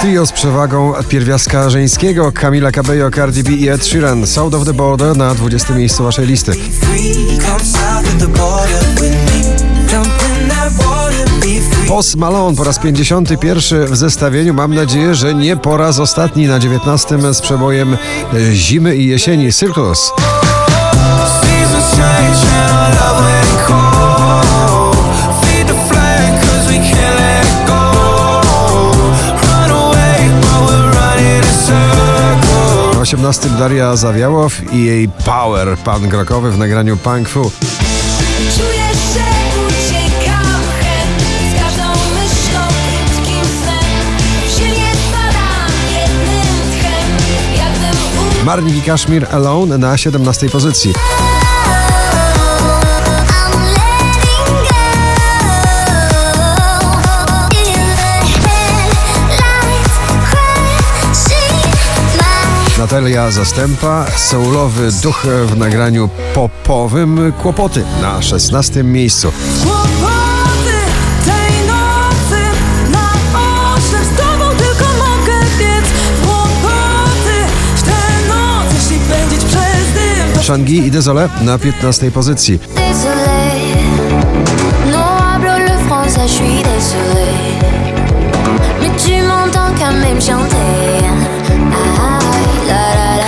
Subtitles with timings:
[0.00, 4.26] Trio z przewagą pierwiastka żeńskiego Camila Cabello, Cardi B i Ed Sheeran.
[4.26, 6.52] South of the Border na 20 miejscu waszej listy.
[11.88, 14.54] Post Malone po raz 51 w zestawieniu.
[14.54, 17.98] Mam nadzieję, że nie po raz ostatni na 19 z przebojem e,
[18.52, 20.12] zimy i jesieni Circus.
[33.10, 37.50] 18 Daria Zawiałow i jej Power, pan grokowy w nagraniu Punk Fu.
[38.56, 39.24] Czuję, że
[39.66, 40.44] uciekam
[40.80, 44.16] chęt z każdą myślą, krótkim snem.
[44.46, 50.92] W ziemię spadam jednym tchem, jak gdybym Marnik i Kaszmir Alone na 17 pozycji.
[62.90, 69.32] Natalia Zastępa, soulowy duch w nagraniu popowym Kłopoty na 16 miejscu.
[69.62, 70.76] Kłopoty
[71.24, 72.42] tej nocy
[72.92, 73.12] na
[73.88, 75.84] z tobą tylko mogę biec
[76.22, 77.36] Kłopoty
[77.76, 82.58] w tę noc, jeśli pędzić przez dym to Shangi i Dezole na 15 pozycji.
[82.76, 83.40] Désolé,
[85.58, 87.30] le français, je suis désolé.
[88.80, 91.19] Mais tu m'entends quand même chanter.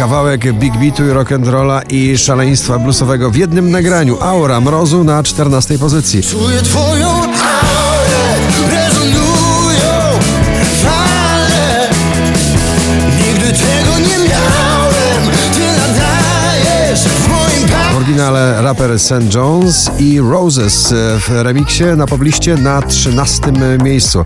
[0.02, 4.18] Kawałek big beatu i rock'n'rolla i szaleństwa bluesowego w jednym nagraniu.
[4.20, 6.22] Aura Mrozu na 14 pozycji.
[6.22, 8.34] Czuję twoją aurę,
[8.70, 10.18] rezonują
[10.82, 11.88] fale
[13.26, 19.34] Nigdy tego nie miałem, ty nadajesz w moim W oryginale raper St.
[19.34, 23.52] Jones i Roses w remiksie na pobliście na 13
[23.84, 24.24] miejscu.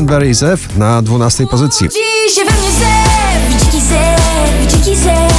[0.00, 1.88] Landberry Zew na 12 pozycji.
[1.88, 5.32] Dziś we mnie zew, dziki zew, dziki zew.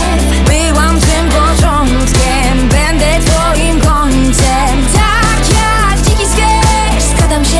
[0.45, 4.85] Byłam tym początkiem, będę twoim końcem.
[4.93, 7.57] Tak jak dziki zwierz, składam się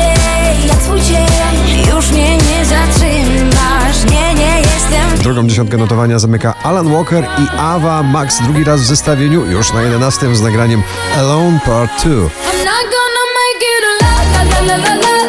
[0.68, 1.88] jak twój cień.
[1.94, 8.02] Już mnie nie zatrzymasz, nie, nie jestem Drugą dziesiątkę notowania zamyka Alan Walker i Ava
[8.02, 10.82] Max drugi raz w zestawieniu, już na 11 z nagraniem
[11.18, 12.10] Alone Part 2.
[12.10, 14.32] I'm not gonna make it alone.
[14.34, 15.21] La, la, la, la,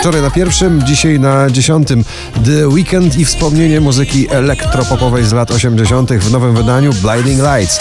[0.00, 2.04] Wczoraj na pierwszym, dzisiaj na dziesiątym
[2.44, 6.12] The Weekend i wspomnienie muzyki elektropopowej z lat 80.
[6.12, 7.80] w nowym wydaniu Blinding Lights.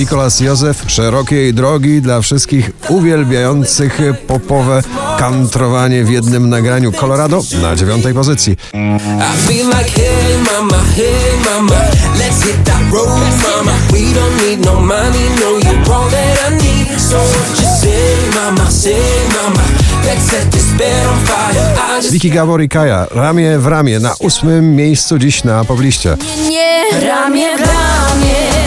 [0.00, 4.82] Nikolas Józef szerokiej drogi dla wszystkich uwielbiających popowe
[5.18, 8.56] kantrowanie w jednym nagraniu Colorado na dziewiątej pozycji.
[22.10, 26.16] Wiki Gabor i Kaja, ramię w ramię na ósmym miejscu dziś na pobliście.
[26.50, 28.59] Nie, ramię w ramię.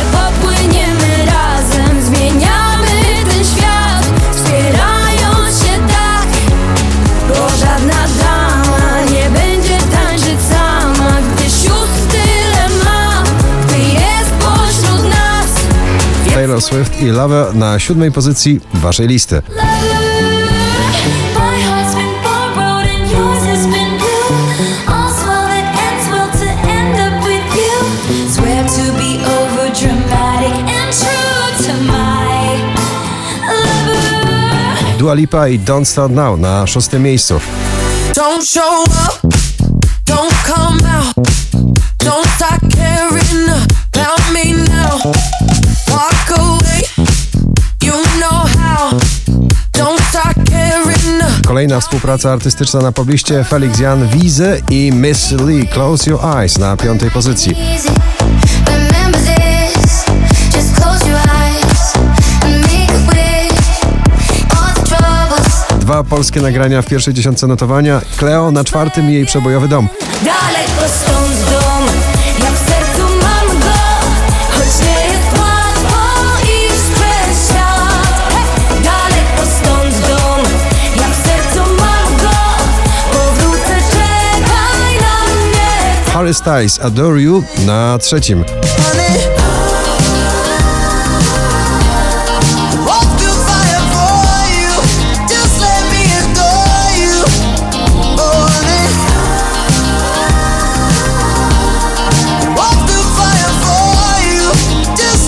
[16.74, 19.42] Swift i Lover na siódmej pozycji waszej listy.
[34.98, 37.40] Dua Lipa i Don't Stand Now na szóstym miejscu.
[38.14, 39.34] Don't show up,
[40.06, 41.28] don't come out,
[42.00, 43.50] don't start caring
[43.94, 45.14] about me now.
[51.48, 56.78] Kolejna współpraca artystyczna na pobliście Felix Jan Wize i Miss Lee Close Your Eyes na
[56.78, 57.56] piątej pozycji.
[65.80, 68.02] Dwa polskie nagrania w pierwszej dziesiątce notowania.
[68.18, 69.90] Cleo na czwartym i jej przebojowy dom.
[70.26, 71.63] Daleko stąd dom,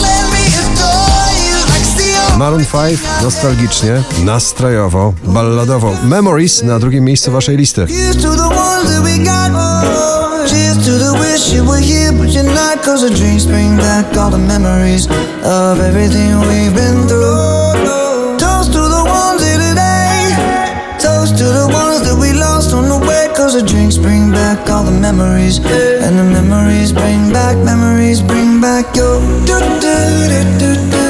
[0.01, 1.57] let me adore you.
[1.73, 2.37] Like steel.
[2.37, 5.95] Maroon 5 nostalgicznie, nastrojowo, balladowo.
[6.03, 7.87] Memories na drugim miejscu waszej listy.
[11.19, 12.83] Wish you were here, but you're not.
[12.83, 15.07] Cause the drinks bring back all the memories
[15.43, 18.37] of everything we've been through.
[18.37, 20.35] Toast to the ones here today.
[20.99, 23.27] Toast to the ones that we lost on the way.
[23.35, 25.57] Cause the drinks bring back all the memories.
[26.03, 29.21] And the memories bring back, memories bring back your.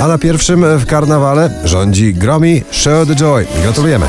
[0.01, 3.45] A na pierwszym w karnawale rządzi Gromi Show the Joy.
[3.63, 4.05] Gratulujemy.